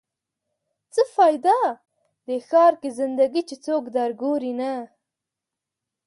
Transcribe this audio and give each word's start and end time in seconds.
څه 0.93 1.01
فایده؟ 1.13 1.59
دې 2.25 2.37
ښار 2.47 2.73
کې 2.81 2.89
زنده 2.99 3.25
ګي 3.33 3.41
چې 3.49 3.55
څوک 3.65 3.83
در 3.95 4.09
ګوري 4.21 4.51
نه 4.59 4.71